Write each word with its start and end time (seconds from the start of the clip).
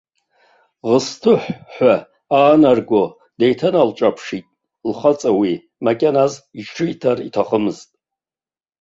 Ӷысҭыҳә 0.89 1.47
ҳәа 1.73 1.93
аанарго 2.39 3.03
деиҭаналҿаԥшит 3.39 4.45
лхаҵа 4.89 5.31
уи 5.39 5.53
макьаназ 5.85 6.33
иҽриҭар 6.59 7.17
иҭахымызт. 7.27 7.89